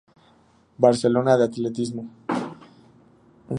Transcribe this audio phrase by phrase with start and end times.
[0.85, 2.03] Barcelona de atletismo.